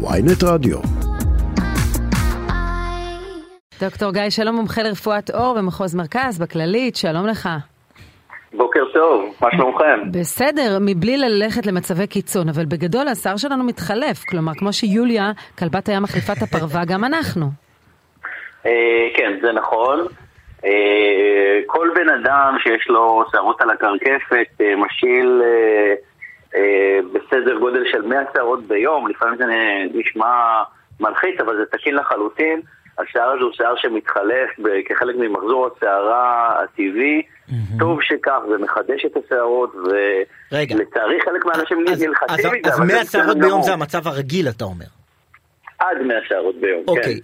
[0.00, 0.78] ויינט רדיו.
[3.80, 7.48] דוקטור גיא שלום, מומחה לרפואת עור במחוז מרכז, בכללית, שלום לך.
[8.52, 10.00] בוקר טוב, מה שלומכם?
[10.12, 16.02] בסדר, מבלי ללכת למצבי קיצון, אבל בגדול השר שלנו מתחלף, כלומר, כמו שיוליה, כלבת הים
[16.02, 17.46] מחליפה את הפרווה, גם אנחנו.
[18.66, 19.98] אה, כן, זה נכון.
[20.64, 25.42] אה, כל בן אדם שיש לו שערות על הקרקפת אה, משיל
[27.12, 29.44] בסדר גודל של 100 שערות ביום, לפעמים זה
[29.94, 30.62] נשמע
[31.00, 32.60] מלחיץ, אבל זה תקין לחלוטין.
[32.98, 34.50] השיער הזה הוא שיער שמתחלף
[34.88, 37.22] כחלק ממחזור השערה הטבעי.
[37.22, 37.78] Mm-hmm.
[37.78, 42.72] טוב שכך, זה מחדש את השערות, ולצערי חלק מהאנשים נלחצים מזה.
[42.72, 44.86] אז 100 שערות ביום זה המצב הרגיל, אתה אומר.
[45.78, 46.92] עד 100 שערות ביום, כן.
[46.92, 47.20] אוקיי,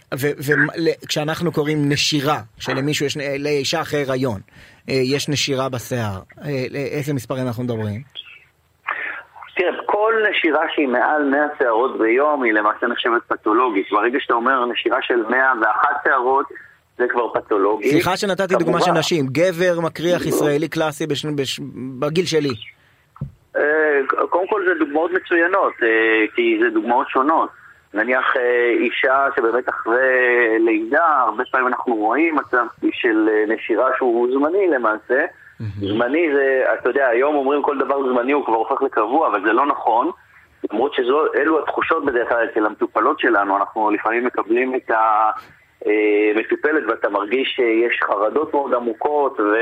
[1.02, 4.40] וכשאנחנו קוראים נשירה, שלמישהו יש, לאישה אחרי הריון,
[4.88, 8.02] אה, יש נשירה בשיער, אה, איזה מספרים אנחנו מדברים?
[10.04, 13.86] כל נשירה שהיא מעל 100 שערות ביום היא למעשה נחשבת פתולוגית.
[13.90, 16.46] ברגע שאתה אומר נשירה של 101 שערות,
[16.98, 17.90] זה כבר פתולוגי.
[17.90, 20.28] סליחה שנתתי דוגמה של נשים, גבר מקריח לא.
[20.28, 21.06] ישראלי קלאסי
[21.98, 22.48] בגיל שלי.
[23.56, 23.62] אה,
[24.30, 25.72] קודם כל זה דוגמאות מצוינות,
[26.34, 27.50] כי זה דוגמאות שונות.
[27.94, 34.28] נניח אה, אישה שבאמת אחרי לידה, הרבה פעמים אנחנו רואים מצב של אה, נשירה שהוא
[34.32, 35.24] זמני למעשה.
[35.60, 39.52] זמני זה, אתה יודע, היום אומרים כל דבר זמני הוא כבר הופך לקבוע, אבל זה
[39.52, 40.10] לא נכון.
[40.72, 47.08] למרות שאלו התחושות בדרך כלל אצל המטופלות שלנו, אנחנו לפעמים מקבלים את המטופלת אה, ואתה
[47.08, 49.54] מרגיש שיש חרדות מאוד עמוקות ו...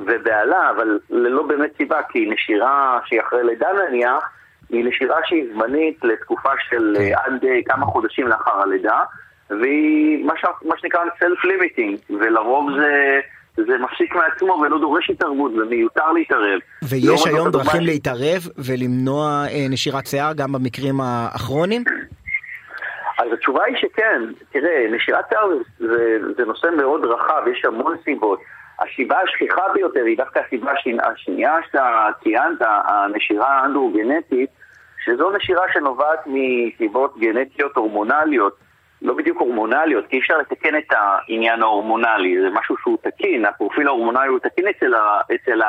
[0.00, 4.30] ובהלה, אבל ללא באמת סיבה, כי נשירה שהיא אחרי לידה נניח,
[4.70, 7.12] היא נשירה שהיא זמנית לתקופה של כן.
[7.16, 9.00] עד אה, כמה חודשים לאחר הלידה,
[9.50, 10.44] והיא מה, ש...
[10.64, 13.20] מה שנקרא self-limiting, ולרוב זה...
[13.56, 16.60] זה מפסיק מעצמו ולא דורש התערבות ומיותר להתערב.
[16.82, 17.92] ויש היום דרכים הדוגמה...
[17.92, 21.84] להתערב ולמנוע אה, נשירת שיער גם במקרים הכרוניים?
[23.18, 24.22] אז התשובה היא שכן.
[24.52, 28.40] תראה, נשירת שיער זה, זה נושא מאוד רחב, יש המון סיבות.
[28.78, 30.72] הסיבה השכיחה ביותר היא דווקא הסיבה
[31.12, 34.50] השנייה שאתה ציינת, הנשירה האנדרוגנטית,
[35.04, 38.56] שזו נשירה שנובעת מסיבות גנטיות הורמונליות,
[39.04, 43.86] לא בדיוק הורמונליות, כי אי אפשר לתקן את העניין ההורמונלי, זה משהו שהוא תקין, הפרופיל
[43.86, 45.60] ההורמונלי הוא תקין אצל, ה, אצל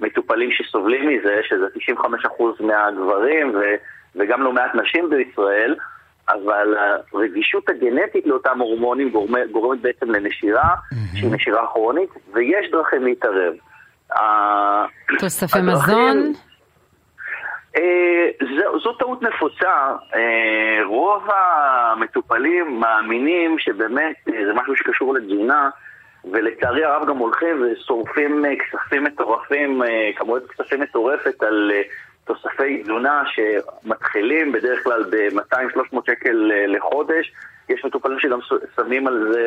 [0.00, 1.66] המטופלים שסובלים מזה, שזה
[1.96, 2.02] 95%
[2.60, 3.60] מהגברים ו,
[4.16, 5.74] וגם לא מעט נשים בישראל,
[6.28, 6.76] אבל
[7.12, 11.16] הרגישות הגנטית לאותם הורמונים גורמת, גורמת בעצם לנשירה, mm-hmm.
[11.16, 13.54] שהיא נשירה כרונית, ויש דרכים להתערב.
[15.18, 16.32] תוספי מזון?
[17.76, 25.70] אה, זו, זו טעות נפוצה, אה, רוב המטופלים מאמינים שבאמת אה, זה משהו שקשור לתזונה
[26.32, 29.82] ולצערי הרב גם הולכים ושורפים כספים מטורפים,
[30.16, 31.72] כמות כספים מטורפת על
[32.24, 37.32] תוספי תזונה שמתחילים בדרך כלל ב-200-300 שקל לחודש.
[37.68, 38.38] יש מטופלים שגם
[38.76, 39.42] שמים על זה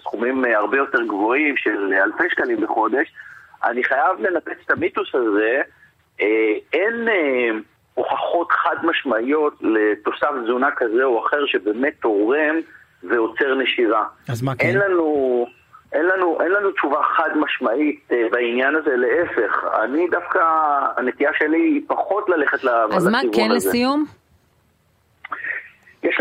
[0.00, 3.12] סכומים הרבה יותר גבוהים של אלפי שקלים בחודש.
[3.64, 5.62] אני חייב לנפץ את המיתוס הזה.
[6.20, 6.26] אה,
[6.72, 7.50] אין אה,
[7.94, 12.54] הוכחות חד משמעיות לתוסף תזונה כזה או אחר שבאמת תורם
[13.02, 14.04] ועוצר נשירה.
[14.28, 14.66] אז מה כן?
[14.68, 15.46] אין לנו...
[15.92, 19.64] אין לנו, אין לנו תשובה חד משמעית אה, בעניין הזה, להפך.
[19.84, 20.40] אני דווקא,
[20.96, 22.96] הנטייה שלי היא פחות ללכת לכיוון הזה.
[22.96, 24.04] אז מה כן לסיום?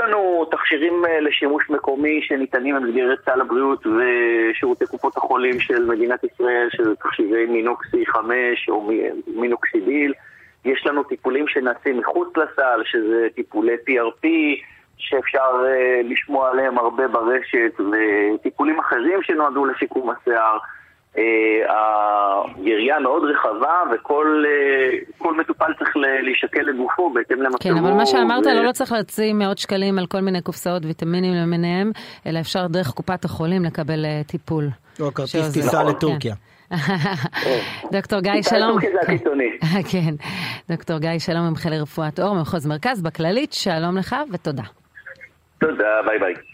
[0.08, 6.68] לנו תכשירים אה, לשימוש מקומי שניתנים במסגרת סל הבריאות ושירותי קופות החולים של מדינת ישראל,
[6.72, 8.90] שזה תכשירי מינוקסי 5 או
[9.28, 10.14] מינוקסידיל.
[10.66, 14.28] יש לנו טיפולים שנעשים מחוץ לסל, שזה טיפולי PRP,
[14.98, 20.58] שאפשר uh, לשמוע עליהם הרבה ברשת, וטיפולים אחרים שנועדו לשיקום השיער.
[21.18, 21.24] אה,
[22.56, 25.90] היריעה מאוד רחבה וכל אה, מטופל צריך
[26.24, 27.58] להישקל לגופו בהתאם למצבו.
[27.60, 31.34] כן, אבל מה שאמרת, לא, לא צריך להוציא מאות שקלים על כל מיני קופסאות ויטמינים
[31.34, 31.92] למיניהם,
[32.26, 34.70] אלא אפשר דרך קופת החולים לקבל אה, טיפול.
[35.00, 36.36] או כרטיס טיסה לטורקיה.
[37.92, 38.80] דוקטור גיא שלום.
[39.92, 40.14] כן,
[40.70, 44.64] דוקטור גיא שלום, מומחה לרפואת עור, מחוז מרכז, בכללית, שלום לך ותודה.
[45.60, 46.53] תודה, ביי ביי.